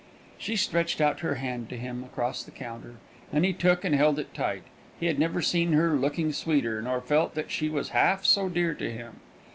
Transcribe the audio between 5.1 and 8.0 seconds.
never seen her looking sweeter, nor felt that she was